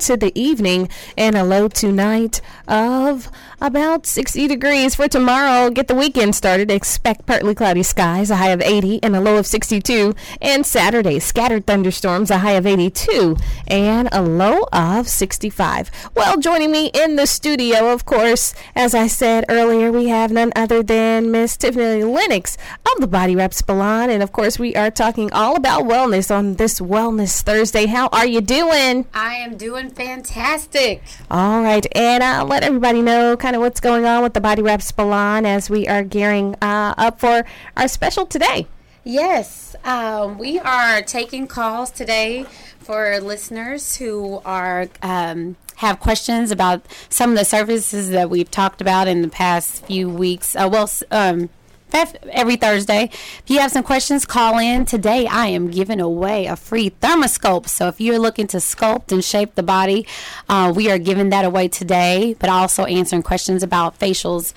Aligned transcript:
to 0.00 0.16
the 0.16 0.32
evening 0.38 0.88
and 1.16 1.36
a 1.36 1.44
low 1.44 1.68
tonight 1.68 2.40
of 2.66 3.30
about 3.60 4.06
60 4.06 4.46
degrees 4.46 4.94
for 4.94 5.08
tomorrow. 5.08 5.70
Get 5.70 5.88
the 5.88 5.94
weekend 5.94 6.34
started. 6.34 6.70
Expect 6.70 7.26
partly 7.26 7.54
cloudy 7.54 7.82
skies, 7.82 8.30
a 8.30 8.36
high 8.36 8.50
of 8.50 8.60
80 8.62 9.02
and 9.02 9.16
a 9.16 9.20
low 9.20 9.36
of 9.36 9.46
62. 9.46 10.14
And 10.40 10.64
Saturday, 10.64 11.18
scattered 11.18 11.66
thunderstorms, 11.66 12.30
a 12.30 12.38
high 12.38 12.52
of 12.52 12.66
82 12.66 13.36
and 13.66 14.08
a 14.12 14.22
low 14.22 14.66
of 14.72 15.08
65. 15.08 15.90
Well, 16.14 16.38
joining 16.38 16.70
me 16.70 16.90
in 16.94 17.16
the 17.16 17.26
studio, 17.26 17.92
of 17.92 18.04
course, 18.04 18.54
as 18.74 18.94
I 18.94 19.06
said 19.06 19.44
earlier, 19.48 19.90
we 19.90 20.08
have 20.08 20.30
none 20.30 20.52
other 20.54 20.82
than 20.82 21.30
Miss 21.30 21.56
Tiffany 21.56 22.04
Lennox 22.04 22.56
of 22.94 23.00
the 23.00 23.06
Body 23.06 23.34
Wrap 23.34 23.54
Salon. 23.54 24.10
And 24.10 24.22
of 24.22 24.32
course, 24.32 24.58
we 24.58 24.74
are 24.76 24.90
talking 24.90 25.32
all 25.32 25.56
about 25.56 25.84
wellness 25.84 26.34
on 26.34 26.54
this 26.54 26.80
Wellness 26.80 27.42
Thursday. 27.42 27.86
How 27.86 28.08
are 28.08 28.26
you 28.26 28.40
doing? 28.40 29.06
I 29.14 29.34
am 29.36 29.56
doing 29.56 29.87
fantastic. 29.90 31.02
All 31.30 31.62
right, 31.62 31.86
and 31.96 32.22
I'll 32.22 32.46
let 32.46 32.62
everybody 32.62 33.02
know 33.02 33.36
kind 33.36 33.56
of 33.56 33.62
what's 33.62 33.80
going 33.80 34.04
on 34.04 34.22
with 34.22 34.34
the 34.34 34.40
Body 34.40 34.62
Wrap 34.62 34.82
Salon 34.82 35.46
as 35.46 35.68
we 35.68 35.86
are 35.88 36.02
gearing 36.02 36.54
uh, 36.62 36.94
up 36.96 37.20
for 37.20 37.44
our 37.76 37.88
special 37.88 38.26
today. 38.26 38.66
Yes, 39.04 39.74
um, 39.84 40.38
we 40.38 40.58
are 40.58 41.02
taking 41.02 41.46
calls 41.46 41.90
today 41.90 42.44
for 42.78 43.18
listeners 43.20 43.96
who 43.96 44.42
are 44.44 44.88
um, 45.02 45.56
have 45.76 46.00
questions 46.00 46.50
about 46.50 46.82
some 47.08 47.30
of 47.30 47.38
the 47.38 47.44
services 47.44 48.10
that 48.10 48.28
we've 48.28 48.50
talked 48.50 48.80
about 48.80 49.08
in 49.08 49.22
the 49.22 49.28
past 49.28 49.84
few 49.86 50.08
weeks. 50.08 50.56
Uh, 50.56 50.68
well, 50.70 50.90
um, 51.10 51.48
every 51.92 52.56
Thursday. 52.56 53.04
If 53.04 53.44
you 53.46 53.58
have 53.60 53.70
some 53.70 53.82
questions, 53.82 54.24
call 54.24 54.58
in. 54.58 54.84
Today, 54.84 55.26
I 55.26 55.46
am 55.48 55.70
giving 55.70 56.00
away 56.00 56.46
a 56.46 56.56
free 56.56 56.90
thermosculpt. 56.90 57.68
So 57.68 57.88
if 57.88 58.00
you're 58.00 58.18
looking 58.18 58.46
to 58.48 58.58
sculpt 58.58 59.12
and 59.12 59.24
shape 59.24 59.54
the 59.54 59.62
body, 59.62 60.06
uh, 60.48 60.72
we 60.74 60.90
are 60.90 60.98
giving 60.98 61.30
that 61.30 61.44
away 61.44 61.68
today, 61.68 62.34
but 62.38 62.50
also 62.50 62.84
answering 62.84 63.22
questions 63.22 63.62
about 63.62 63.98
facials, 63.98 64.52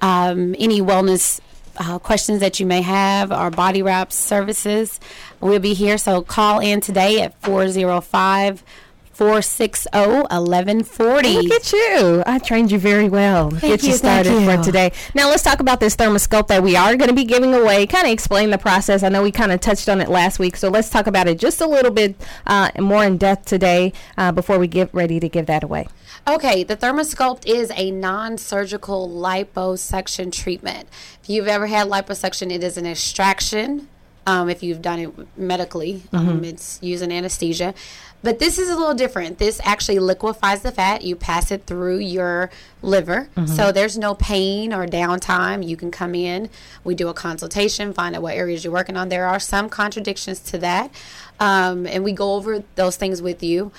um, 0.00 0.54
any 0.58 0.80
wellness. 0.80 1.40
Uh, 1.76 1.98
questions 1.98 2.40
that 2.40 2.60
you 2.60 2.66
may 2.66 2.82
have, 2.82 3.30
our 3.32 3.50
body 3.50 3.80
wrap 3.80 4.12
services. 4.12 5.00
We'll 5.40 5.60
be 5.60 5.72
here, 5.72 5.96
so 5.96 6.20
call 6.20 6.58
in 6.58 6.80
today 6.82 7.22
at 7.22 7.40
405 7.40 8.62
460 9.20 9.90
1140. 9.92 11.28
Look 11.42 11.52
at 11.52 11.72
you. 11.74 12.22
I 12.24 12.38
trained 12.38 12.72
you 12.72 12.78
very 12.78 13.10
well. 13.10 13.50
Thank 13.50 13.60
Get 13.60 13.82
you, 13.82 13.90
you, 13.90 13.94
started 13.96 14.32
you. 14.32 14.46
for 14.46 14.64
today. 14.64 14.92
Now, 15.14 15.28
let's 15.28 15.42
talk 15.42 15.60
about 15.60 15.78
this 15.78 15.94
thermosculpt 15.94 16.46
that 16.46 16.62
we 16.62 16.74
are 16.74 16.96
going 16.96 17.10
to 17.10 17.14
be 17.14 17.26
giving 17.26 17.52
away. 17.52 17.86
Kind 17.86 18.06
of 18.06 18.14
explain 18.14 18.48
the 18.48 18.56
process. 18.56 19.02
I 19.02 19.10
know 19.10 19.22
we 19.22 19.30
kind 19.30 19.52
of 19.52 19.60
touched 19.60 19.90
on 19.90 20.00
it 20.00 20.08
last 20.08 20.38
week, 20.38 20.56
so 20.56 20.70
let's 20.70 20.88
talk 20.88 21.06
about 21.06 21.28
it 21.28 21.38
just 21.38 21.60
a 21.60 21.66
little 21.66 21.90
bit 21.90 22.16
uh, 22.46 22.70
more 22.78 23.04
in 23.04 23.18
depth 23.18 23.44
today 23.44 23.92
uh, 24.16 24.32
before 24.32 24.58
we 24.58 24.66
get 24.66 24.88
ready 24.94 25.20
to 25.20 25.28
give 25.28 25.44
that 25.44 25.64
away. 25.64 25.86
Okay, 26.26 26.64
the 26.64 26.74
thermosculpt 26.78 27.46
is 27.46 27.70
a 27.76 27.90
non-surgical 27.90 29.06
liposuction 29.06 30.32
treatment. 30.32 30.88
If 31.22 31.28
you've 31.28 31.46
ever 31.46 31.66
had 31.66 31.88
liposuction, 31.88 32.50
it 32.50 32.64
is 32.64 32.78
an 32.78 32.86
extraction. 32.86 33.88
Um, 34.30 34.48
if 34.48 34.62
you've 34.62 34.80
done 34.80 34.98
it 35.00 35.10
medically, 35.36 36.02
um, 36.12 36.44
it's 36.44 36.78
using 36.82 37.10
anesthesia. 37.10 37.74
But 38.22 38.38
this 38.38 38.58
is 38.58 38.68
a 38.68 38.76
little 38.76 38.94
different. 38.94 39.38
This 39.38 39.60
actually 39.64 39.98
liquefies 39.98 40.62
the 40.62 40.70
fat. 40.70 41.02
You 41.02 41.16
pass 41.16 41.50
it 41.50 41.66
through 41.66 41.98
your 41.98 42.50
liver. 42.82 43.28
So 43.46 43.72
there's 43.72 43.96
no 43.98 44.14
pain 44.14 44.72
or 44.72 44.86
downtime. 44.86 45.66
You 45.66 45.76
can 45.76 45.90
come 45.90 46.14
in. 46.14 46.48
We 46.84 46.94
do 46.94 47.08
a 47.08 47.14
consultation, 47.14 47.92
find 47.92 48.14
out 48.14 48.22
what 48.22 48.34
areas 48.36 48.62
you're 48.62 48.72
working 48.72 48.96
on. 48.96 49.08
There 49.08 49.26
are 49.26 49.40
some 49.40 49.68
contradictions 49.68 50.38
to 50.50 50.58
that. 50.58 50.90
Um, 51.40 51.86
and 51.86 52.04
we 52.04 52.12
go 52.12 52.34
over 52.34 52.62
those 52.76 52.96
things 52.96 53.20
with 53.22 53.42
you 53.42 53.72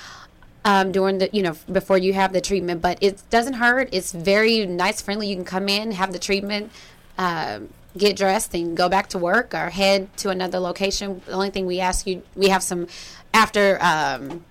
um, 0.66 0.92
during 0.92 1.20
the 1.20 1.30
you 1.32 1.44
know 1.44 1.56
before 1.72 1.98
you 1.98 2.14
have 2.14 2.34
the 2.34 2.42
treatment 2.42 2.82
but 2.82 2.98
it 3.02 3.22
doesn't 3.30 3.54
hurt 3.54 3.90
it's 3.92 4.12
very 4.12 4.66
nice 4.66 5.02
friendly 5.02 5.28
you 5.28 5.36
can 5.36 5.46
come 5.46 5.68
in 5.68 5.92
have 5.92 6.14
the 6.14 6.20
treatment 6.20 6.72
um, 7.18 7.70
get 7.98 8.16
dressed 8.16 8.54
and 8.54 8.76
go 8.78 8.88
back 8.88 9.08
to 9.10 9.18
work 9.18 9.54
or 9.54 9.70
head 9.70 10.16
to 10.18 10.30
another 10.30 10.60
location 10.60 11.22
the 11.26 11.34
only 11.34 11.50
thing 11.50 11.66
we 11.66 11.80
ask 11.80 12.08
you 12.08 12.22
we 12.36 12.50
have 12.50 12.64
some 12.64 12.88
after 13.34 13.78
um, 13.82 14.44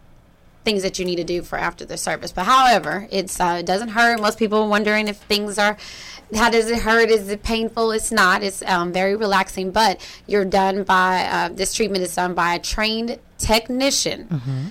things 0.64 0.82
that 0.82 0.98
you 0.98 1.04
need 1.04 1.16
to 1.16 1.24
do 1.24 1.42
for 1.42 1.58
after 1.58 1.84
the 1.84 1.96
service. 1.96 2.32
But 2.32 2.44
however 2.44 3.08
it's 3.10 3.40
uh, 3.40 3.56
it 3.60 3.66
doesn't 3.66 3.88
hurt. 3.90 4.20
Most 4.20 4.38
people 4.38 4.62
are 4.62 4.68
wondering 4.68 5.08
if 5.08 5.16
things 5.16 5.58
are 5.58 5.76
how 6.34 6.48
does 6.50 6.70
it 6.70 6.80
hurt? 6.80 7.10
Is 7.10 7.28
it 7.28 7.42
painful? 7.42 7.90
It's 7.90 8.12
not. 8.12 8.42
It's 8.42 8.62
um, 8.62 8.92
very 8.92 9.16
relaxing. 9.16 9.70
But 9.72 10.00
you're 10.26 10.44
done 10.44 10.84
by 10.84 11.24
uh, 11.24 11.48
this 11.48 11.74
treatment 11.74 12.04
is 12.04 12.14
done 12.14 12.34
by 12.34 12.54
a 12.54 12.58
trained 12.58 13.18
technician. 13.38 14.28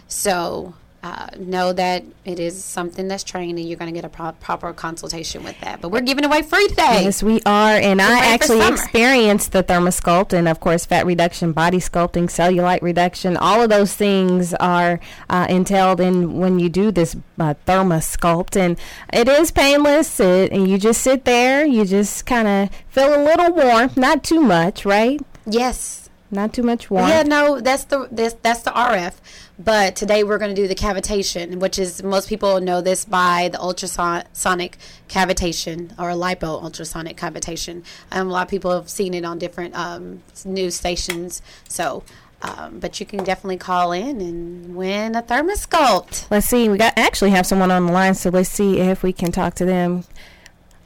So 0.08 0.74
uh, 1.04 1.28
know 1.38 1.74
that 1.74 2.04
it 2.26 2.40
is 2.40 2.64
something 2.64 3.08
that's 3.08 3.24
trained 3.24 3.58
and 3.58 3.68
you're 3.68 3.78
going 3.78 3.92
to 3.92 3.98
get 3.98 4.06
a 4.06 4.10
pro- 4.10 4.32
proper 4.34 4.74
consultation 4.74 5.44
with 5.44 5.60
that 5.62 5.82
but 5.82 5.90
we're 5.90 6.02
giving 6.02 6.26
away 6.26 6.42
free 6.42 6.68
today 6.68 7.00
Yes, 7.04 7.24
we 7.24 7.42
are. 7.46 7.76
And 7.76 8.02
I 8.02 8.10
ready 8.10 8.26
for 8.26 8.34
actually 8.34 8.68
experienced 8.68 9.52
the 9.52 9.64
thermosculpt 9.64 10.34
and, 10.34 10.48
of 10.48 10.60
course, 10.60 10.86
fat 10.86 11.06
reduction, 11.06 11.54
body 11.54 11.78
sculpting, 11.78 12.26
cellulite 12.26 12.82
reduction. 12.82 13.38
All 13.38 13.62
of 13.62 13.70
those 13.70 13.96
things 13.96 14.54
are 14.56 15.00
uh, 15.30 15.48
entailed 15.50 16.00
in 16.02 16.40
when 16.40 16.60
you 16.60 16.70
do 16.70 16.92
this 16.92 17.16
uh, 17.40 17.54
thermosculpt. 17.66 18.56
And 18.56 18.80
it 19.14 19.28
is 19.28 19.52
painless. 19.52 20.20
It, 20.20 20.52
and 20.52 20.68
you 20.68 20.78
just 20.78 21.02
sit 21.02 21.26
there. 21.26 21.66
You 21.66 21.86
just 21.86 22.26
kind 22.26 22.48
of 22.48 22.70
feel 22.90 23.14
a 23.14 23.22
little 23.24 23.54
warmth, 23.54 23.98
not 23.98 24.24
too 24.24 24.42
much, 24.42 24.86
right? 24.86 25.20
yes 25.46 26.09
Not 26.32 26.54
too 26.54 26.62
much 26.62 26.92
warmth. 26.92 27.10
Yeah, 27.10 27.24
no, 27.24 27.60
that's 27.60 27.86
the 27.86 28.08
this, 28.12 28.36
that's 28.42 28.62
the 28.62 28.72
RF. 28.72 29.16
But 29.58 29.96
today 29.96 30.24
we're 30.24 30.38
going 30.38 30.54
to 30.54 30.62
do 30.62 30.68
the 30.68 30.76
cavitation, 30.76 31.56
which 31.56 31.80
is 31.80 32.04
most 32.04 32.30
people 32.30 32.62
know 32.62 32.82
this 32.82 33.04
by 33.04 33.50
the 33.52 33.60
ultrasonic 33.60 34.78
cavitation 35.10 35.92
or 35.98 36.12
lipo 36.12 36.62
ultrasonic 36.64 37.18
cavitation. 37.18 37.84
Um, 38.12 38.28
a 38.28 38.32
lot 38.32 38.44
of 38.44 38.50
people 38.50 38.72
have 38.72 38.90
seen 38.90 39.14
it 39.16 39.26
on 39.26 39.40
different 39.40 39.76
um, 39.76 40.22
news 40.46 40.76
stations. 40.76 41.42
So, 41.68 42.04
um, 42.44 42.80
but 42.80 43.00
you 43.00 43.06
can 43.08 43.24
definitely 43.24 43.58
call 43.58 43.92
in 43.92 44.22
and 44.22 44.76
win 44.76 45.16
a 45.16 45.24
thermosculpt. 45.24 46.30
Let's 46.30 46.46
see. 46.46 46.70
We 46.70 46.78
got 46.78 46.94
actually 46.96 47.32
have 47.32 47.48
someone 47.48 47.72
on 47.72 47.88
the 47.88 47.92
line, 47.92 48.14
so 48.14 48.30
let's 48.30 48.50
see 48.50 48.80
if 48.80 49.02
we 49.02 49.14
can 49.14 49.32
talk 49.32 49.56
to 49.56 49.66
them. 49.66 50.04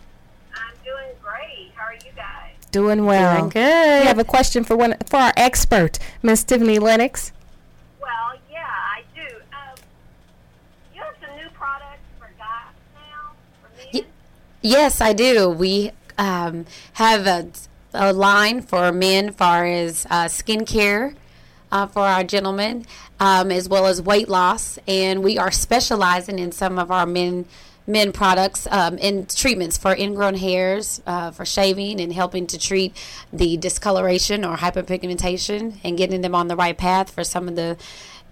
I'm 0.55 0.75
doing 0.85 1.15
great. 1.23 1.73
How 1.75 1.87
are 1.87 1.95
you 1.95 2.13
guys? 2.15 2.53
Doing 2.71 3.05
well. 3.05 3.39
Doing 3.39 3.49
good. 3.51 4.01
We 4.03 4.07
have 4.07 4.19
a 4.19 4.25
question 4.25 4.65
for 4.65 4.77
one 4.77 4.97
for 5.07 5.17
our 5.17 5.33
expert, 5.37 5.99
Miss 6.23 6.45
Tiffany 6.45 6.79
Lennox. 6.79 7.33
Well, 8.01 8.39
yeah, 8.51 8.65
I 8.65 9.03
do. 9.15 9.21
Um, 9.53 9.75
you 10.95 11.03
have 11.03 11.15
some 11.21 11.37
new 11.37 11.49
products 11.51 11.99
for 12.19 12.31
guys 12.39 12.75
now, 12.95 13.33
for 13.63 13.77
men? 13.77 13.87
Ye- 13.93 14.05
Yes, 14.63 15.01
I 15.01 15.13
do. 15.13 15.49
We 15.51 15.91
um, 16.17 16.67
have 16.95 17.27
a, 17.27 17.49
a 17.95 18.13
line 18.13 18.63
for 18.63 18.93
men, 18.93 19.33
far 19.33 19.65
as 19.65 20.07
uh, 20.11 20.25
skincare 20.27 21.15
uh, 21.73 21.87
for 21.89 22.03
our 22.03 22.23
gentlemen, 22.25 22.87
um, 23.19 23.51
as 23.51 23.69
well 23.69 23.87
as 23.87 24.01
weight 24.01 24.29
loss, 24.29 24.79
and 24.87 25.23
we 25.25 25.39
are 25.39 25.51
specializing 25.51 26.39
in 26.39 26.53
some 26.53 26.79
of 26.79 26.91
our 26.93 27.07
men 27.07 27.47
men 27.89 28.13
products 28.13 28.69
um, 28.71 28.99
and 29.01 29.35
treatments 29.35 29.79
for 29.79 29.97
ingrown 29.97 30.35
hairs, 30.35 31.03
uh, 31.07 31.31
for 31.31 31.45
shaving, 31.45 32.01
and 32.01 32.13
helping 32.13 32.47
to 32.47 32.59
treat 32.59 32.95
the 33.33 33.57
discoloration 33.57 34.45
or 34.45 34.59
hyperpigmentation, 34.59 35.79
and 35.83 35.97
getting 35.97 36.21
them 36.21 36.35
on 36.35 36.49
the 36.49 36.55
right 36.57 36.77
path 36.77 37.11
for 37.11 37.25
some 37.25 37.49
of 37.49 37.57
the 37.57 37.77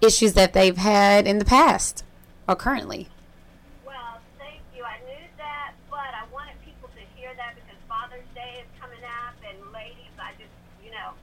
issues 0.01 0.35
that 0.35 0.53
they've 0.53 0.77
had 0.77 1.27
in 1.27 1.39
the 1.39 1.45
past 1.45 2.05
or 2.47 2.55
currently. 2.55 3.09
Well, 3.87 4.21
thank 4.39 4.61
you. 4.77 4.85
I 4.85 4.99
knew 5.09 5.25
that, 5.39 5.73
but 5.91 6.13
I 6.13 6.29
wanted 6.31 6.55
people 6.63 6.91
to 6.93 7.03
hear 7.19 7.33
that 7.35 7.55
because 7.57 7.81
Father's 7.89 8.29
Day 8.35 8.61
is 8.61 8.69
coming 8.79 9.03
up, 9.03 9.35
and 9.41 9.57
ladies, 9.73 10.13
I 10.21 10.33
just, 10.37 10.53
you 10.85 10.91
know, 10.91 11.17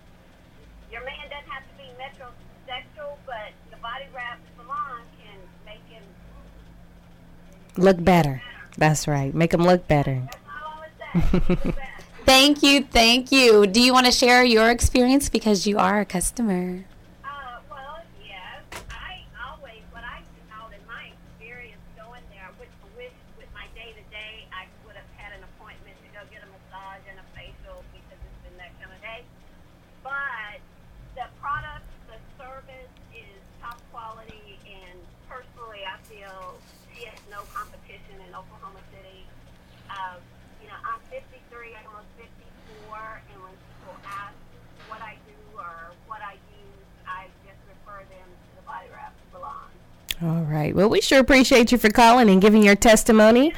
your 0.92 1.06
man 1.06 1.30
doesn't 1.30 1.52
have 1.54 1.63
to 1.69 1.75
be 1.78 1.86
metrosexual, 2.02 3.13
but 3.30 3.54
the 3.69 3.78
body 3.78 4.06
wrap 4.13 4.40
salon 4.57 5.06
can 5.22 5.38
make 5.66 5.86
him. 5.88 6.02
Look 7.78 8.04
better. 8.04 8.42
That's 8.78 9.08
right. 9.08 9.34
Make 9.34 9.52
them 9.52 9.64
look 9.64 9.88
better. 9.88 10.22
That's 10.25 10.38
all 10.48 10.84
I 10.84 10.88
was 10.88 11.31
saying. 11.31 11.46
Look 11.50 11.75
better. 11.75 11.90
Thank 12.25 12.64
you, 12.64 12.84
thank 12.84 13.31
you. 13.31 13.68
Do 13.68 13.81
you 13.81 13.92
want 13.92 14.06
to 14.06 14.12
share 14.12 14.44
your 14.46 14.72
experience 14.72 15.28
because 15.28 15.68
you 15.68 15.78
are 15.78 16.00
a 16.00 16.06
customer? 16.06 16.86
Uh, 17.20 17.60
well, 17.70 18.00
yes. 18.24 18.64
I 18.90 19.28
always, 19.44 19.84
what 19.92 20.08
I 20.08 20.24
found 20.48 20.72
in 20.72 20.80
my 20.88 21.12
experience 21.12 21.84
going 22.00 22.24
there, 22.31 22.48
I 22.48 22.56
wish, 22.56 22.72
wish 22.96 23.12
with 23.36 23.52
my 23.54 23.68
day 23.76 23.92
to 23.92 24.04
day, 24.08 24.48
I 24.56 24.72
would 24.88 24.96
have 24.96 25.12
had 25.19 25.36
an 25.36 25.44
appointment 25.44 26.00
to 26.00 26.10
go 26.16 26.24
get 26.31 26.48
a 26.48 26.50
massage 26.50 27.04
and 27.12 27.19
a 27.19 27.28
facial 27.36 27.84
because 27.92 28.16
it's 28.24 28.40
been 28.48 28.56
kind 28.80 28.96
of 28.96 29.02
day. 29.04 29.28
But 30.00 30.64
the 31.19 31.28
product, 31.44 31.84
the 32.08 32.16
service 32.40 32.94
is 33.12 33.36
top 33.60 33.84
quality, 33.92 34.64
and 34.64 34.96
personally, 35.28 35.84
I 35.84 36.00
feel 36.08 36.56
she 36.72 36.73
has 37.01 37.19
no 37.30 37.42
competition 37.54 38.22
in 38.22 38.36
Oklahoma 38.36 38.80
City. 38.94 39.25
Um, 39.90 40.22
you 40.62 40.68
know, 40.69 40.78
I'm 40.86 41.01
53, 41.10 41.74
I'm 41.74 41.88
almost 41.90 42.13
54, 42.18 43.22
and 43.34 43.42
when 43.42 43.54
people 43.57 43.98
ask 44.06 44.38
what 44.88 45.01
I 45.01 45.18
do 45.25 45.57
or 45.57 45.92
what 46.07 46.22
I 46.22 46.34
use, 46.34 46.86
I 47.07 47.28
just 47.45 47.57
refer 47.66 48.06
them 48.10 48.28
to 48.30 48.50
the 48.56 48.66
Body 48.69 48.88
Wrap 48.94 49.13
Salon. 49.34 49.69
All 50.22 50.45
right. 50.45 50.75
Well, 50.75 50.90
we 50.90 51.01
sure 51.01 51.19
appreciate 51.19 51.72
you 51.72 51.78
for 51.78 51.90
calling 51.90 52.30
and 52.30 52.42
giving 52.42 52.63
your 52.63 52.75
testimony. 52.75 53.54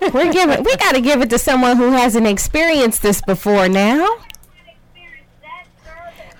We're 0.12 0.32
giving. 0.32 0.62
We 0.62 0.76
got 0.76 0.94
to 0.94 1.00
give 1.00 1.20
it 1.22 1.30
to 1.30 1.38
someone 1.38 1.76
who 1.76 1.90
hasn't 1.92 2.26
experienced 2.26 3.02
this 3.02 3.20
before 3.22 3.68
now. 3.68 4.06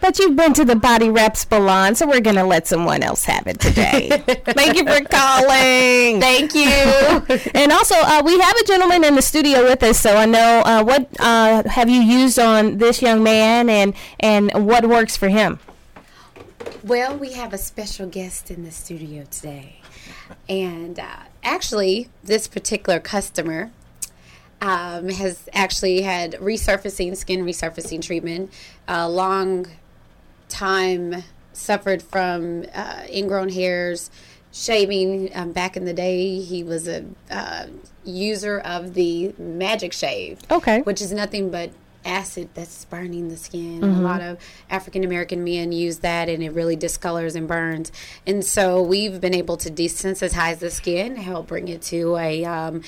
But 0.01 0.19
you've 0.19 0.37
been 0.37 0.53
to 0.55 0.65
the 0.65 0.77
Body 0.77 1.11
Wrap 1.11 1.37
Salon, 1.37 1.95
so 1.95 2.07
we're 2.07 2.21
gonna 2.21 2.47
let 2.47 2.67
someone 2.67 3.03
else 3.03 3.25
have 3.25 3.47
it 3.47 3.61
today. 3.61 4.09
Thank 4.27 4.77
you 4.77 4.85
for 4.85 5.05
calling. 5.05 6.21
Thank 6.21 6.55
you. 6.55 6.71
And 7.55 7.73
also, 7.73 7.95
uh, 7.97 8.23
we 8.25 8.39
have 8.39 8.57
a 8.57 8.65
gentleman 8.65 9.05
in 9.05 9.15
the 9.15 9.23
studio 9.23 9.65
with 9.65 9.83
us, 9.83 10.01
so 10.01 10.17
I 10.17 10.27
know 10.27 10.63
uh, 10.65 10.83
what 10.83 11.09
uh, 11.21 11.63
have 11.69 11.89
you 11.89 12.01
used 12.01 12.39
on 12.39 12.79
this 12.79 13.03
young 13.03 13.23
man, 13.23 13.69
and 13.69 13.95
and 14.19 14.51
what 14.67 14.87
works 14.87 15.17
for 15.17 15.29
him. 15.29 15.59
Well, 16.83 17.17
we 17.17 17.33
have 17.33 17.53
a 17.53 17.59
special 17.59 18.07
guest 18.07 18.51
in 18.51 18.65
the 18.65 18.71
studio 18.71 19.25
today. 19.31 19.81
And 20.49 20.99
uh, 20.99 21.25
actually, 21.43 22.09
this 22.25 22.49
particular 22.49 23.01
customer 23.01 23.71
um, 24.61 25.09
has 25.09 25.49
actually 25.53 26.03
had 26.03 26.33
resurfacing, 26.35 27.17
skin 27.17 27.45
resurfacing 27.45 28.03
treatment, 28.03 28.53
a 28.89 29.09
long 29.09 29.67
time 30.61 31.25
suffered 31.55 32.03
from 32.03 32.67
uh, 32.75 33.03
ingrown 33.11 33.49
hairs, 33.49 34.11
shaving. 34.53 35.31
Um, 35.35 35.53
back 35.53 35.75
in 35.77 35.87
the 35.87 35.95
day, 35.95 36.39
he 36.41 36.63
was 36.63 36.87
a 36.87 37.05
uh, 37.31 37.67
user 38.05 38.59
of 38.61 38.93
the 38.95 39.35
Magic 39.39 39.93
Shave 39.93 40.39
Okay. 40.51 40.81
which 40.83 41.01
is 41.01 41.13
nothing 41.13 41.51
but 41.51 41.71
acid 42.05 42.49
that's 42.55 42.85
burning 42.87 43.29
the 43.29 43.37
skin. 43.37 43.83
A 43.83 44.01
lot 44.01 44.23
of 44.23 44.39
African 44.71 45.05
American 45.05 45.45
men 45.45 45.71
use 45.71 45.99
that 45.99 46.29
and 46.31 46.43
it 46.43 46.51
really 46.51 46.77
discolors 46.77 47.35
and 47.37 47.47
burns. 47.47 47.93
And 48.27 48.43
so 48.45 48.83
we've 48.83 49.21
been 49.21 49.35
able 49.35 49.59
to 49.59 49.71
desensitize 49.71 50.59
the 50.61 50.71
skin, 50.71 51.17
help 51.17 51.49
bring 51.49 51.69
it 51.69 51.83
to 51.83 52.17
a 52.17 52.45
um, 52.47 52.83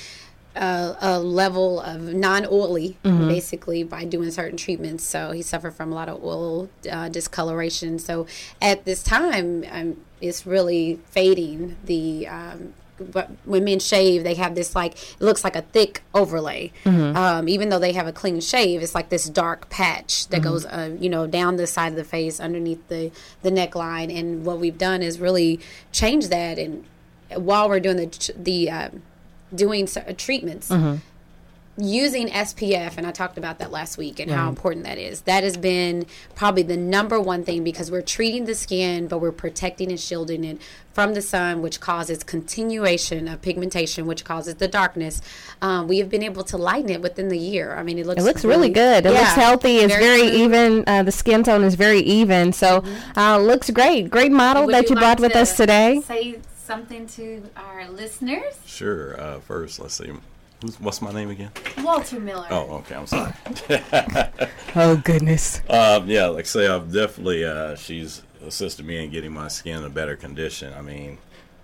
a, 0.55 0.95
a 1.01 1.19
level 1.19 1.79
of 1.79 2.13
non-oily, 2.13 2.97
basically 3.03 3.83
by 3.83 4.05
doing 4.05 4.31
certain 4.31 4.57
treatments. 4.57 5.03
So 5.03 5.31
he 5.31 5.41
suffered 5.41 5.73
from 5.73 5.91
a 5.91 5.95
lot 5.95 6.09
of 6.09 6.23
oil 6.23 6.69
uh, 6.91 7.09
discoloration. 7.09 7.99
So 7.99 8.27
at 8.61 8.85
this 8.85 9.03
time, 9.03 9.63
um, 9.71 9.97
it's 10.21 10.45
really 10.45 10.99
fading. 11.09 11.77
The 11.85 12.27
um, 12.27 12.73
but 12.99 13.31
when 13.43 13.63
men 13.63 13.79
shave, 13.79 14.23
they 14.23 14.35
have 14.35 14.53
this 14.55 14.75
like 14.75 14.93
it 14.93 15.21
looks 15.21 15.43
like 15.43 15.55
a 15.55 15.63
thick 15.63 16.03
overlay. 16.13 16.71
Um, 17.17 17.49
even 17.49 17.69
though 17.69 17.79
they 17.79 17.93
have 17.93 18.07
a 18.07 18.13
clean 18.13 18.39
shave, 18.39 18.81
it's 18.81 18.95
like 18.95 19.09
this 19.09 19.27
dark 19.27 19.69
patch 19.69 20.27
that 20.27 20.41
goes, 20.43 20.65
uh, 20.65 20.95
you 20.99 21.09
know, 21.09 21.25
down 21.27 21.57
the 21.57 21.67
side 21.67 21.89
of 21.89 21.95
the 21.95 22.03
face, 22.03 22.39
underneath 22.39 22.87
the 22.87 23.11
the 23.41 23.49
neckline. 23.49 24.15
And 24.15 24.45
what 24.45 24.59
we've 24.59 24.77
done 24.77 25.01
is 25.01 25.19
really 25.19 25.59
change 25.91 26.27
that. 26.27 26.59
And 26.59 26.85
while 27.35 27.67
we're 27.67 27.79
doing 27.79 27.97
the 27.97 28.33
the 28.37 28.69
uh, 28.69 28.89
doing 29.53 29.83
s- 29.83 29.97
treatments, 30.17 30.71
using 31.75 32.27
SPF, 32.29 32.97
and 32.97 33.07
I 33.07 33.11
talked 33.11 33.35
about 33.39 33.57
that 33.57 33.71
last 33.71 33.97
week 33.97 34.19
and 34.19 34.29
how 34.29 34.47
important 34.47 34.85
that 34.85 34.99
is. 34.99 35.21
That 35.21 35.43
has 35.43 35.57
been 35.57 36.05
probably 36.35 36.61
the 36.61 36.77
number 36.77 37.19
one 37.19 37.43
thing 37.43 37.63
because 37.63 37.89
we're 37.89 38.03
treating 38.03 38.45
the 38.45 38.53
skin, 38.53 39.07
but 39.07 39.17
we're 39.17 39.31
protecting 39.31 39.89
and 39.89 39.99
shielding 39.99 40.43
it 40.43 40.59
from 40.93 41.15
the 41.15 41.21
sun, 41.23 41.63
which 41.63 41.79
causes 41.79 42.23
continuation 42.23 43.27
of 43.27 43.41
pigmentation, 43.41 44.05
which 44.05 44.23
causes 44.23 44.53
the 44.55 44.67
darkness. 44.67 45.19
Um, 45.63 45.87
we 45.87 45.97
have 45.97 46.09
been 46.09 46.21
able 46.21 46.43
to 46.43 46.57
lighten 46.57 46.91
it 46.91 47.01
within 47.01 47.29
the 47.29 47.39
year. 47.39 47.73
I 47.73 47.81
mean, 47.81 47.97
it 47.97 48.05
looks 48.05 48.21
It 48.21 48.25
looks 48.25 48.45
really 48.45 48.69
good. 48.69 49.07
It 49.07 49.09
looks 49.09 49.33
healthy. 49.33 49.77
It's 49.77 49.95
very, 49.95 50.27
smooth. 50.27 50.33
even. 50.35 50.83
Uh, 50.85 51.01
the 51.01 51.11
skin 51.11 51.41
tone 51.41 51.63
is 51.63 51.73
very 51.73 52.01
even. 52.01 52.53
So, 52.53 52.83
uh, 53.17 53.39
looks 53.39 53.71
great. 53.71 54.11
Great 54.11 54.31
model 54.31 54.67
Would 54.67 54.75
that 54.75 54.89
you 54.91 54.95
like 54.95 55.01
brought 55.01 55.19
with 55.19 55.35
us 55.35 55.57
today. 55.57 56.01
Say 56.05 56.35
something 56.63 57.05
to 57.07 57.43
our 57.57 57.89
listeners. 57.89 58.55
Sure. 58.65 59.19
Uh, 59.19 59.39
first, 59.41 59.79
let's 59.79 59.95
see. 59.95 60.11
Who's, 60.61 60.79
what's 60.79 61.01
my 61.01 61.11
name 61.11 61.29
again? 61.29 61.51
Walter 61.79 62.19
Miller. 62.19 62.47
Oh, 62.49 62.77
okay. 62.77 62.95
I'm 62.95 63.07
sorry. 63.07 63.33
Oh 64.75 64.97
goodness. 64.97 65.61
Um, 65.69 66.07
yeah, 66.07 66.25
like 66.25 66.45
I 66.45 66.47
say, 66.47 66.67
I've 66.67 66.91
definitely 66.91 67.45
uh, 67.45 67.75
she's 67.75 68.23
assisted 68.43 68.85
me 68.87 69.03
in 69.03 69.11
getting 69.11 69.31
my 69.31 69.47
skin 69.47 69.77
in 69.77 69.83
a 69.83 69.89
better 69.89 70.15
condition. 70.15 70.73
I 70.73 70.81
mean, 70.81 71.19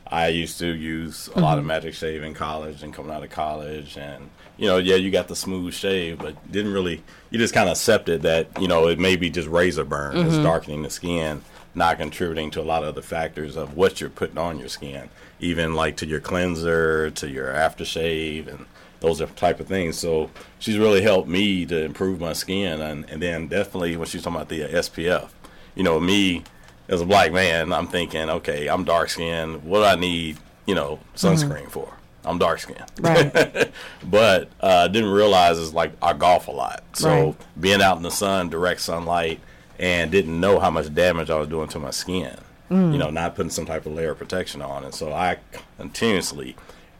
I 0.05 0.27
used 0.27 0.59
to 0.59 0.67
use 0.67 1.27
a 1.35 1.39
lot 1.39 1.57
of 1.57 1.65
Magic 1.65 1.95
Shave 1.95 2.21
in 2.21 2.35
college 2.35 2.83
and 2.83 2.93
coming 2.93 3.11
out 3.11 3.23
of 3.23 3.31
college, 3.31 3.97
and 3.97 4.29
you 4.57 4.67
know, 4.67 4.77
yeah, 4.77 4.95
you 4.95 5.09
got 5.09 5.27
the 5.27 5.35
smooth 5.35 5.73
shave, 5.73 6.19
but 6.19 6.51
didn't 6.51 6.71
really. 6.71 7.01
You 7.31 7.39
just 7.39 7.53
kind 7.53 7.67
of 7.67 7.73
accepted 7.73 8.21
that 8.21 8.61
you 8.61 8.67
know 8.67 8.87
it 8.87 8.99
may 8.99 9.15
be 9.15 9.31
just 9.31 9.47
razor 9.47 9.85
burn, 9.85 10.15
it's 10.15 10.37
darkening 10.37 10.83
the 10.83 10.91
skin, 10.91 11.41
not 11.75 11.97
contributing 11.97 12.51
to 12.51 12.61
a 12.61 12.63
lot 12.63 12.83
of 12.83 12.95
the 12.95 13.01
factors 13.01 13.55
of 13.55 13.75
what 13.75 14.01
you're 14.01 14.09
putting 14.09 14.37
on 14.37 14.59
your 14.59 14.69
skin, 14.69 15.09
even 15.39 15.73
like 15.73 15.97
to 15.97 16.05
your 16.05 16.19
cleanser, 16.19 17.09
to 17.11 17.29
your 17.29 17.47
aftershave, 17.53 18.47
and 18.47 18.65
those 18.99 19.21
are 19.21 19.27
type 19.27 19.59
of 19.59 19.67
things. 19.67 19.97
So 19.97 20.29
she's 20.57 20.77
really 20.77 21.01
helped 21.01 21.27
me 21.29 21.65
to 21.67 21.83
improve 21.83 22.19
my 22.19 22.33
skin, 22.33 22.81
and, 22.81 23.09
and 23.09 23.21
then 23.21 23.47
definitely 23.47 23.95
when 23.97 24.07
she's 24.07 24.23
talking 24.23 24.35
about 24.37 24.49
the 24.49 24.63
uh, 24.63 24.81
SPF, 24.81 25.29
you 25.75 25.83
know, 25.83 25.99
me 25.99 26.43
as 26.87 27.01
a 27.01 27.05
black 27.05 27.31
man, 27.31 27.71
I'm 27.71 27.87
thinking, 27.87 28.29
okay, 28.29 28.67
I'm 28.67 28.83
dark 28.83 29.09
skinned. 29.09 29.63
What 29.63 29.79
do 29.79 29.85
I 29.85 29.95
need, 29.95 30.37
you 30.65 30.75
know, 30.75 30.99
sunscreen 31.15 31.69
for? 31.69 31.93
I'm 32.25 32.37
dark 32.39 32.59
skinned. 32.59 32.83
Right. 32.99 33.71
but 34.03 34.49
uh, 34.59 34.87
didn't 34.89 35.11
realize 35.11 35.57
is 35.57 35.73
like 35.73 35.93
I 36.01 36.13
golf 36.13 36.47
a 36.47 36.51
lot. 36.51 36.83
So 36.93 37.09
Right. 37.27 37.35
being 37.61 37.81
out 37.81 37.95
in 37.97 38.03
the 38.03 38.11
sun, 38.11 38.49
direct 38.49 38.81
sunlight, 38.81 39.39
and 39.79 40.11
didn't 40.11 40.39
know 40.39 40.59
how 40.59 40.69
much 40.69 40.93
damage 40.93 41.29
I 41.29 41.37
was 41.39 41.47
doing 41.47 41.69
to 41.69 41.79
my 41.79 41.91
skin. 41.91 42.37
Mm. 42.69 42.91
You 42.91 42.99
know, 42.99 43.09
not 43.09 43.35
putting 43.35 43.49
some 43.49 43.65
type 43.65 43.85
of 43.87 43.93
layer 43.93 44.11
of 44.11 44.19
protection 44.19 44.61
on 44.61 44.83
And 44.83 44.93
So 44.93 45.11
I 45.11 45.37
continuously 45.79 46.55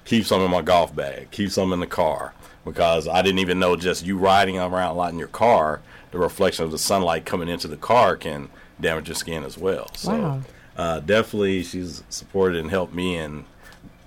keep 0.06 0.26
some 0.26 0.42
in 0.42 0.50
my 0.50 0.62
golf 0.64 0.96
bag, 0.96 1.30
keep 1.32 1.52
some 1.52 1.72
in 1.74 1.80
the 1.80 1.86
car 1.88 2.34
because 2.66 3.08
I 3.08 3.22
didn't 3.22 3.40
even 3.40 3.60
know 3.60 3.76
just 3.76 4.06
you 4.06 4.18
riding 4.18 4.58
around 4.58 4.92
a 4.92 4.94
lot 4.94 5.12
in 5.14 5.20
your 5.20 5.28
car, 5.28 5.82
the 6.12 6.18
reflection 6.18 6.66
of 6.66 6.72
the 6.72 6.78
sunlight 6.80 7.26
coming 7.26 7.50
into 7.50 7.68
the 7.68 7.78
car 7.78 8.16
can 8.16 8.50
damage 8.82 9.08
your 9.10 9.16
skin 9.16 9.44
as 9.44 9.58
well. 9.58 9.88
So 9.96 10.12
Wow. 10.18 10.42
uh, 10.78 11.00
definitely 11.02 11.62
she's 11.64 12.04
supported 12.10 12.60
and 12.60 12.70
helped 12.72 12.94
me 12.94 13.16
and 13.18 13.46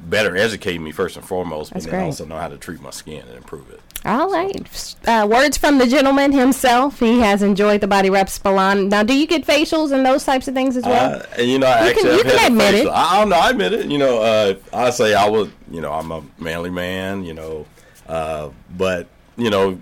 better 0.00 0.36
educate 0.36 0.78
me 0.78 0.90
first 0.90 1.16
and 1.16 1.24
foremost, 1.24 1.72
That's 1.72 1.84
but 1.86 1.90
then 1.92 2.00
great. 2.00 2.06
also 2.06 2.24
know 2.24 2.38
how 2.38 2.48
to 2.48 2.56
treat 2.56 2.80
my 2.80 2.90
skin 2.90 3.24
and 3.28 3.36
improve 3.36 3.70
it. 3.70 3.80
All 4.04 4.28
right. 4.30 4.94
Uh, 5.06 5.26
words 5.30 5.56
from 5.56 5.78
the 5.78 5.86
gentleman 5.86 6.32
himself. 6.32 6.98
He 6.98 7.20
has 7.20 7.42
enjoyed 7.42 7.80
the 7.80 7.86
Body 7.86 8.10
Wrap 8.10 8.28
Salon. 8.28 8.88
Now, 8.88 9.02
do 9.04 9.14
you 9.14 9.26
get 9.28 9.46
facials 9.46 9.92
and 9.92 10.04
those 10.04 10.24
types 10.24 10.48
of 10.48 10.54
things 10.54 10.76
as 10.76 10.84
well? 10.84 11.22
Uh, 11.38 11.42
you 11.42 11.58
know, 11.60 11.68
I 11.68 11.88
You 11.90 11.94
can- 11.94 12.16
you 12.18 12.24
can 12.24 12.46
admit 12.52 12.74
facial. 12.74 12.88
it. 12.88 12.94
I 12.94 13.20
don't 13.20 13.28
know. 13.28 13.36
I 13.36 13.50
admit 13.50 13.72
it. 13.72 13.86
You 13.86 13.98
know, 13.98 14.20
uh, 14.22 14.54
I 14.72 14.90
say 14.90 15.14
I 15.14 15.28
was. 15.28 15.48
You 15.70 15.80
know, 15.80 15.92
I'm 15.92 16.10
a 16.10 16.22
manly 16.38 16.70
man. 16.70 17.24
You 17.24 17.34
know, 17.34 17.66
uh, 18.08 18.48
but 18.76 19.06
you 19.36 19.50
know, 19.50 19.78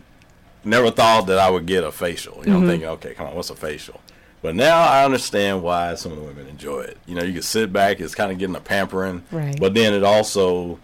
never 0.65 0.91
thought 0.91 1.27
that 1.29 1.39
I 1.39 1.49
would 1.49 1.65
get 1.67 1.83
a 1.83 1.91
facial. 1.91 2.43
You 2.45 2.51
know, 2.51 2.57
Mm-hmm. 2.57 2.63
I'm 2.65 2.69
thinking, 2.69 2.89
okay, 2.91 3.15
come 3.15 3.27
on, 3.27 3.35
what's 3.35 3.49
a 3.51 3.57
facial? 3.57 4.01
But 4.43 4.55
now 4.55 4.81
I 4.81 5.05
understand 5.05 5.63
why 5.63 5.95
some 5.97 6.13
of 6.13 6.19
the 6.19 6.25
women 6.25 6.47
enjoy 6.47 6.81
it. 6.83 6.99
You 7.07 7.15
know, 7.15 7.23
you 7.23 7.33
can 7.33 7.43
sit 7.43 7.73
back. 7.73 8.01
It's 8.01 8.15
kind 8.15 8.31
of 8.33 8.39
getting 8.39 8.55
a 8.57 8.61
pampering. 8.61 9.23
Right. 9.31 9.59
But 9.59 9.73
then 9.75 9.93
it 9.95 10.05
also 10.05 10.79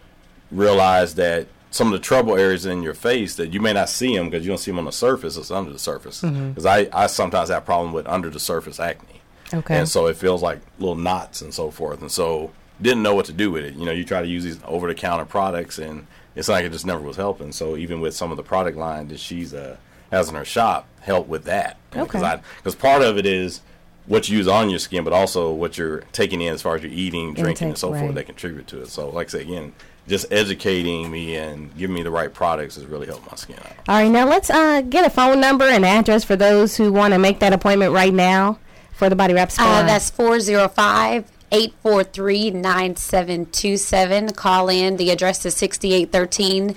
realize 0.51 1.15
that 1.17 1.47
some 1.77 1.89
of 1.89 1.93
the 1.93 1.99
trouble 1.99 2.37
areas 2.37 2.67
in 2.67 2.83
your 2.83 2.95
face 2.95 3.37
that 3.37 3.53
you 3.53 3.61
may 3.61 3.73
not 3.73 3.89
see 3.89 4.17
them 4.17 4.31
because 4.31 4.45
you 4.45 4.51
don't 4.51 4.59
see 4.59 4.71
them 4.71 4.79
on 4.79 4.85
the 4.87 4.93
surface. 4.93 5.37
It's 5.37 5.51
under 5.51 5.73
the 5.73 5.79
surface. 5.79 6.23
Mm-hmm. 6.23 6.51
Because 6.51 6.67
I, 6.67 6.89
I 6.93 7.07
sometimes 7.07 7.51
have 7.51 7.65
problem 7.65 7.93
with 7.93 8.07
under 8.07 8.31
the 8.31 8.41
surface 8.41 8.81
acne. 8.81 9.21
Okay. 9.53 9.77
And 9.77 9.89
so 9.89 10.07
it 10.07 10.17
feels 10.17 10.43
like 10.43 10.61
little 10.79 10.97
knots 10.97 11.41
and 11.41 11.53
so 11.55 11.71
forth. 11.71 12.01
And 12.01 12.11
so 12.11 12.51
didn't 12.81 13.03
know 13.03 13.15
what 13.15 13.27
to 13.27 13.33
do 13.33 13.51
with 13.51 13.65
it. 13.65 13.75
You 13.75 13.85
know, 13.85 13.93
you 13.93 14.05
try 14.05 14.23
to 14.23 14.27
use 14.27 14.45
these 14.45 14.59
over 14.65 14.89
the 14.89 14.95
counter 14.95 15.25
products 15.25 15.79
and 15.79 16.07
it's 16.35 16.49
like 16.49 16.65
it 16.65 16.73
just 16.73 16.87
never 16.87 17.01
was 17.01 17.17
helping. 17.17 17.53
So 17.53 17.77
even 17.77 18.01
with 18.01 18.15
some 18.15 18.31
of 18.31 18.37
the 18.37 18.43
product 18.43 18.77
line 18.77 19.09
that 19.09 19.21
she's 19.21 19.55
uh, 19.55 19.77
has 20.11 20.29
in 20.29 20.35
her 20.35 20.45
shop, 20.45 20.87
help 21.01 21.29
with 21.29 21.45
that. 21.45 21.79
Because 21.91 22.23
Okay. 22.23 22.43
because 22.59 22.75
part 22.75 23.03
of 23.03 23.17
it 23.19 23.27
is 23.27 23.61
what 24.07 24.29
you 24.29 24.37
use 24.37 24.49
on 24.49 24.71
your 24.71 24.79
skin, 24.79 25.05
but 25.05 25.13
also 25.13 25.53
what 25.53 25.79
you're 25.79 26.01
taking 26.13 26.41
in 26.41 26.53
as 26.55 26.63
far 26.63 26.77
as 26.77 26.83
your 26.83 26.93
eating, 26.93 27.35
drinking, 27.35 27.69
and 27.69 27.79
so 27.79 27.93
right. 27.93 28.01
forth 28.01 28.15
that 28.15 28.27
contribute 28.27 28.67
to 28.69 28.83
it. 28.83 28.89
So 28.89 29.09
like 29.11 29.29
I 29.29 29.31
say 29.31 29.43
again, 29.43 29.73
just 30.09 30.31
educating 30.33 31.11
me 31.11 31.37
and 31.37 31.77
giving 31.77 31.95
me 31.95 32.03
the 32.03 32.11
right 32.11 32.33
products 32.33 32.77
has 32.77 32.85
really 32.87 33.07
helped 33.07 33.29
my 33.31 33.37
skin 33.37 33.57
out. 33.59 33.73
All 33.89 33.97
right. 33.97 34.09
Now, 34.09 34.27
let's 34.29 34.51
uh, 34.51 34.83
get 34.83 35.05
a 35.07 35.11
phone 35.11 35.41
number 35.41 35.65
and 35.65 35.85
address 35.85 36.23
for 36.25 36.37
those 36.37 36.77
who 36.77 36.93
want 36.93 37.13
to 37.15 37.19
make 37.19 37.41
that 37.41 37.53
appointment 37.53 37.93
right 37.93 38.15
now 38.15 38.59
for 38.93 39.09
the 39.09 39.17
Body 39.17 39.35
Wrap 39.35 39.49
Uh, 39.49 39.53
Salon. 39.53 39.87
that's 39.87 40.11
405 40.11 41.31
843 41.53 42.51
9727. 42.51 44.33
Call 44.33 44.69
in. 44.69 44.97
The 44.97 45.11
address 45.11 45.45
is 45.47 45.55
6813 45.57 46.75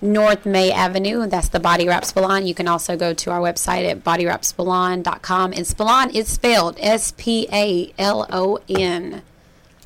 North 0.00 0.46
May 0.46 0.70
Avenue. 0.70 1.26
That's 1.26 1.48
the 1.48 1.60
Body 1.60 1.88
Wrap 1.88 2.04
Salon. 2.04 2.46
You 2.46 2.54
can 2.54 2.68
also 2.68 2.96
go 2.96 3.12
to 3.14 3.30
our 3.30 3.40
website 3.40 3.88
at 3.90 4.04
bodywrapsalon.com. 4.04 5.52
And 5.52 5.66
Spalon 5.66 6.14
is 6.14 6.28
spelled 6.28 6.76
S 6.80 7.12
P 7.16 7.48
A 7.52 7.92
L 7.98 8.26
O 8.30 8.60
N. 8.68 9.22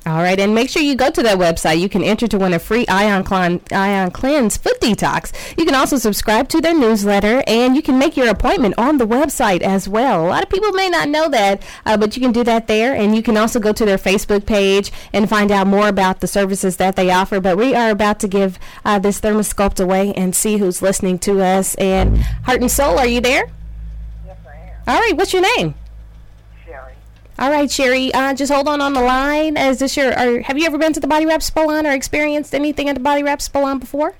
All 0.05 0.17
right, 0.17 0.37
and 0.37 0.53
make 0.53 0.69
sure 0.69 0.81
you 0.81 0.95
go 0.95 1.09
to 1.09 1.23
that 1.23 1.37
website. 1.37 1.79
You 1.79 1.87
can 1.87 2.03
enter 2.03 2.27
to 2.27 2.37
win 2.37 2.51
a 2.51 2.59
free 2.59 2.85
Ion, 2.87 3.23
Clean, 3.23 3.61
Ion 3.71 4.11
Cleanse 4.11 4.57
foot 4.57 4.81
detox. 4.81 5.31
You 5.57 5.63
can 5.63 5.75
also 5.75 5.97
subscribe 5.97 6.49
to 6.49 6.59
their 6.59 6.77
newsletter, 6.77 7.41
and 7.47 7.73
you 7.73 7.81
can 7.81 7.97
make 7.97 8.17
your 8.17 8.27
appointment 8.27 8.75
on 8.77 8.97
the 8.97 9.07
website 9.07 9.61
as 9.61 9.87
well. 9.87 10.25
A 10.25 10.27
lot 10.27 10.43
of 10.43 10.49
people 10.49 10.73
may 10.73 10.89
not 10.89 11.07
know 11.07 11.29
that, 11.29 11.63
uh, 11.85 11.95
but 11.95 12.17
you 12.17 12.21
can 12.21 12.33
do 12.33 12.43
that 12.43 12.67
there, 12.67 12.93
and 12.93 13.15
you 13.15 13.23
can 13.23 13.37
also 13.37 13.61
go 13.61 13.71
to 13.71 13.85
their 13.85 13.97
Facebook 13.97 14.45
page 14.45 14.91
and 15.13 15.29
find 15.29 15.51
out 15.51 15.67
more 15.67 15.87
about 15.87 16.19
the 16.19 16.27
services 16.27 16.75
that 16.77 16.97
they 16.97 17.09
offer. 17.09 17.39
But 17.39 17.57
we 17.57 17.73
are 17.73 17.89
about 17.89 18.19
to 18.21 18.27
give 18.27 18.59
uh, 18.83 18.99
this 18.99 19.21
Thermosculpt 19.21 19.81
away 19.81 20.13
and 20.15 20.35
see 20.35 20.57
who's 20.57 20.81
listening 20.81 21.17
to 21.19 21.41
us. 21.41 21.75
And 21.75 22.17
Heart 22.43 22.59
and 22.59 22.69
Soul, 22.69 22.99
are 22.99 23.07
you 23.07 23.21
there? 23.21 23.49
Yes, 24.25 24.37
I 24.45 24.51
am. 24.53 24.73
All 24.85 24.99
right, 24.99 25.15
what's 25.15 25.31
your 25.31 25.43
name? 25.57 25.75
All 27.39 27.49
right, 27.49 27.69
Sherry. 27.69 28.13
Uh, 28.13 28.33
just 28.33 28.51
hold 28.51 28.67
on 28.67 28.79
on 28.79 28.93
the 28.93 29.01
line. 29.01 29.57
Is 29.57 29.79
this 29.79 29.97
your? 29.97 30.11
Or 30.11 30.41
have 30.41 30.57
you 30.57 30.65
ever 30.65 30.77
been 30.77 30.93
to 30.93 30.99
the 30.99 31.07
Body 31.07 31.25
Wrap 31.25 31.41
Salon 31.41 31.87
or 31.87 31.91
experienced 31.91 32.53
anything 32.53 32.89
at 32.89 32.93
the 32.93 33.01
Body 33.01 33.23
Wrap 33.23 33.41
Salon 33.41 33.79
before? 33.79 34.13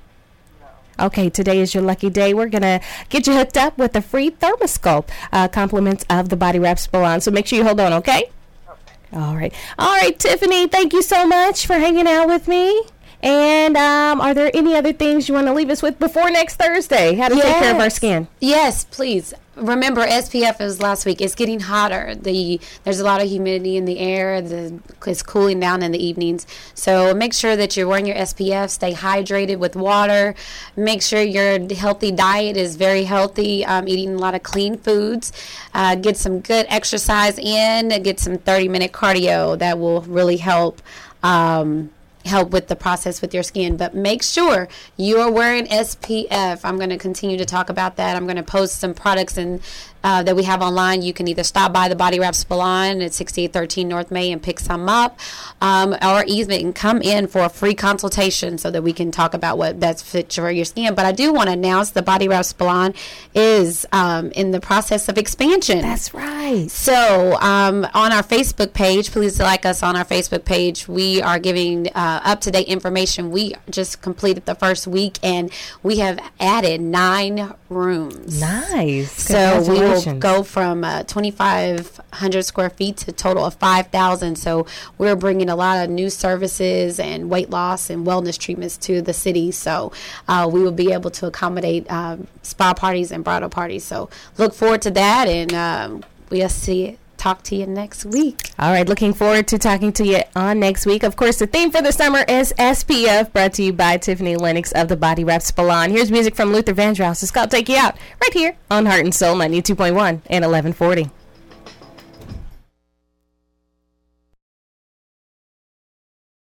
No. 0.59 1.05
Okay, 1.05 1.29
today 1.29 1.59
is 1.59 1.73
your 1.75 1.83
lucky 1.83 2.09
day. 2.09 2.33
We're 2.33 2.49
gonna 2.49 2.81
get 3.09 3.27
you 3.27 3.33
hooked 3.33 3.57
up 3.57 3.77
with 3.77 3.95
a 3.95 4.01
free 4.01 4.31
thermosculpt, 4.31 5.09
uh, 5.31 5.47
compliments 5.47 6.05
of 6.09 6.29
the 6.29 6.35
Body 6.35 6.57
Wrap 6.57 6.79
Salon. 6.79 7.21
So 7.21 7.29
make 7.29 7.45
sure 7.45 7.59
you 7.59 7.65
hold 7.65 7.79
on, 7.79 7.93
okay? 7.93 8.31
Okay. 8.67 8.95
All 9.13 9.35
right, 9.35 9.53
all 9.77 9.95
right, 9.95 10.17
Tiffany. 10.17 10.67
Thank 10.67 10.91
you 10.91 11.03
so 11.03 11.27
much 11.27 11.67
for 11.67 11.73
hanging 11.73 12.07
out 12.07 12.27
with 12.27 12.47
me. 12.47 12.83
And 13.23 13.77
um, 13.77 14.19
are 14.19 14.33
there 14.33 14.51
any 14.53 14.75
other 14.75 14.91
things 14.91 15.29
you 15.29 15.33
want 15.33 15.47
to 15.47 15.53
leave 15.53 15.69
us 15.69 15.81
with 15.81 15.97
before 15.97 16.29
next 16.29 16.57
Thursday? 16.57 17.15
How 17.15 17.29
to 17.29 17.35
take 17.35 17.43
care 17.43 17.73
of 17.73 17.79
our 17.79 17.89
skin? 17.89 18.27
Yes, 18.41 18.83
please. 18.83 19.33
Remember, 19.55 20.05
SPF 20.05 20.59
is 20.59 20.81
last 20.81 21.05
week. 21.05 21.21
It's 21.21 21.33
getting 21.33 21.61
hotter. 21.61 22.15
The 22.15 22.59
there's 22.83 22.99
a 22.99 23.05
lot 23.05 23.21
of 23.21 23.29
humidity 23.29 23.77
in 23.77 23.85
the 23.85 23.99
air. 23.99 24.41
The 24.41 24.77
it's 25.07 25.23
cooling 25.23 25.61
down 25.61 25.83
in 25.83 25.93
the 25.93 26.03
evenings. 26.03 26.45
So 26.73 27.13
make 27.13 27.33
sure 27.33 27.55
that 27.55 27.77
you're 27.77 27.87
wearing 27.87 28.07
your 28.07 28.17
SPF. 28.17 28.71
Stay 28.71 28.91
hydrated 28.93 29.57
with 29.57 29.77
water. 29.77 30.35
Make 30.75 31.01
sure 31.01 31.21
your 31.21 31.73
healthy 31.73 32.11
diet 32.11 32.57
is 32.57 32.75
very 32.75 33.03
healthy. 33.03 33.63
Um, 33.63 33.87
eating 33.87 34.15
a 34.15 34.17
lot 34.17 34.35
of 34.35 34.43
clean 34.43 34.77
foods. 34.77 35.31
Uh, 35.73 35.95
get 35.95 36.17
some 36.17 36.41
good 36.41 36.65
exercise 36.67 37.37
in. 37.37 37.87
Get 38.03 38.19
some 38.19 38.37
30 38.37 38.67
minute 38.67 38.91
cardio. 38.91 39.57
That 39.57 39.79
will 39.79 40.01
really 40.01 40.37
help. 40.37 40.81
Um, 41.21 41.91
help 42.25 42.51
with 42.51 42.67
the 42.67 42.75
process 42.75 43.21
with 43.21 43.33
your 43.33 43.43
skin. 43.43 43.77
But 43.77 43.93
make 43.93 44.23
sure 44.23 44.67
you 44.97 45.17
are 45.17 45.31
wearing 45.31 45.65
SPF. 45.67 46.61
I'm 46.63 46.77
going 46.77 46.89
to 46.89 46.97
continue 46.97 47.37
to 47.37 47.45
talk 47.45 47.69
about 47.69 47.97
that. 47.97 48.15
I'm 48.15 48.25
going 48.25 48.37
to 48.37 48.43
post 48.43 48.79
some 48.79 48.93
products 48.93 49.37
and 49.37 49.61
uh, 50.03 50.21
that 50.23 50.35
we 50.35 50.43
have 50.43 50.61
online. 50.61 51.01
You 51.01 51.13
can 51.13 51.27
either 51.27 51.43
stop 51.43 51.71
by 51.71 51.87
the 51.87 51.95
Body 51.95 52.19
Wrap 52.19 52.35
Salon 52.35 53.01
at 53.01 53.13
6813 53.13 53.87
North 53.87 54.11
May 54.11 54.31
and 54.31 54.43
pick 54.43 54.59
some 54.59 54.89
up, 54.89 55.17
um, 55.61 55.95
or 56.01 56.23
even 56.27 56.73
come 56.73 57.01
in 57.01 57.27
for 57.27 57.45
a 57.45 57.49
free 57.49 57.73
consultation 57.73 58.57
so 58.57 58.69
that 58.69 58.83
we 58.83 58.91
can 58.91 59.11
talk 59.11 59.33
about 59.33 59.57
what 59.57 59.79
best 59.79 60.03
fits 60.03 60.35
for 60.35 60.51
your 60.51 60.65
skin. 60.65 60.93
But 60.93 61.05
I 61.05 61.13
do 61.13 61.31
want 61.33 61.47
to 61.47 61.53
announce 61.53 61.91
the 61.91 62.01
Body 62.01 62.27
Wrap 62.27 62.45
Salon 62.45 62.93
is 63.33 63.85
um, 63.91 64.31
in 64.31 64.51
the 64.51 64.59
process 64.59 65.07
of 65.07 65.17
expansion. 65.17 65.81
That's 65.81 66.13
right. 66.13 66.69
So, 66.69 67.35
um, 67.39 67.87
on 67.93 68.11
our 68.11 68.23
Facebook 68.23 68.73
page, 68.73 69.11
please 69.11 69.39
like 69.39 69.65
us 69.65 69.83
on 69.83 69.95
our 69.95 70.05
Facebook 70.05 70.43
page. 70.43 70.87
We 70.87 71.21
are 71.21 71.39
giving 71.39 71.87
uh, 71.95 72.12
up 72.23 72.41
to 72.41 72.51
date 72.51 72.67
information. 72.67 73.31
We 73.31 73.55
just 73.69 74.01
completed 74.01 74.45
the 74.45 74.55
first 74.55 74.87
week 74.87 75.19
and 75.23 75.51
we 75.81 75.97
have 75.97 76.19
added 76.39 76.81
nine 76.81 77.53
rooms. 77.69 78.39
Nice. 78.39 79.11
So, 79.11 79.61
we 79.61 79.79
will 79.79 80.19
go 80.19 80.43
from 80.43 80.83
uh, 80.83 81.03
2,500 81.03 82.43
square 82.43 82.69
feet 82.69 82.97
to 82.97 83.11
a 83.11 83.13
total 83.13 83.45
of 83.45 83.55
5,000. 83.55 84.35
So, 84.37 84.65
we're 84.97 85.15
bringing 85.15 85.49
a 85.49 85.55
lot 85.55 85.83
of 85.83 85.89
new 85.89 86.09
services 86.09 86.99
and 86.99 87.29
weight 87.29 87.49
loss 87.49 87.89
and 87.89 88.05
wellness 88.05 88.37
treatments 88.37 88.77
to 88.77 89.01
the 89.01 89.13
city. 89.13 89.51
So, 89.51 89.91
uh, 90.27 90.49
we 90.51 90.61
will 90.61 90.71
be 90.71 90.91
able 90.91 91.11
to 91.11 91.27
accommodate 91.27 91.89
um, 91.91 92.27
spa 92.41 92.73
parties 92.73 93.11
and 93.11 93.23
bridal 93.23 93.49
parties. 93.49 93.83
So, 93.83 94.09
look 94.37 94.53
forward 94.53 94.81
to 94.83 94.91
that 94.91 95.27
and 95.27 95.53
um, 95.53 96.03
we'll 96.29 96.49
see 96.49 96.97
talk 97.23 97.41
to 97.43 97.55
you 97.55 97.65
next 97.65 98.03
week. 98.03 98.51
All 98.59 98.71
right, 98.71 98.87
looking 98.87 99.13
forward 99.13 99.47
to 99.47 99.57
talking 99.57 99.93
to 99.93 100.05
you 100.05 100.19
on 100.35 100.59
next 100.59 100.85
week. 100.85 101.03
Of 101.03 101.15
course, 101.15 101.39
the 101.39 101.47
theme 101.47 101.71
for 101.71 101.81
the 101.81 101.93
summer 101.93 102.25
is 102.27 102.53
SPF, 102.59 103.31
brought 103.31 103.53
to 103.53 103.63
you 103.63 103.71
by 103.71 103.95
Tiffany 103.95 104.35
Lennox 104.35 104.73
of 104.73 104.89
the 104.89 104.97
Body 104.97 105.23
Wrap 105.23 105.41
Salon. 105.41 105.89
Here's 105.89 106.11
music 106.11 106.35
from 106.35 106.51
Luther 106.51 106.73
Vandross. 106.73 107.23
It's 107.23 107.31
called 107.31 107.49
Take 107.49 107.69
You 107.69 107.77
Out, 107.77 107.95
right 108.21 108.33
here 108.33 108.57
on 108.69 108.85
Heart 108.85 109.05
and 109.05 109.15
Soul 109.15 109.37
92.1 109.37 109.95
and 109.95 110.43
1140. 110.43 111.09